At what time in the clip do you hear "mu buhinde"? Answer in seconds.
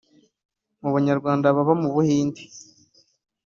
1.81-2.41